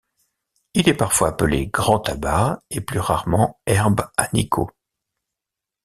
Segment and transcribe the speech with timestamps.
[0.73, 4.71] Il est parfois appelé grand tabac et plus rarement herbe à Nicot.